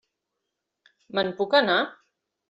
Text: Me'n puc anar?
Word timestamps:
Me'n 1.19 1.29
puc 1.41 1.53
anar? 1.59 1.77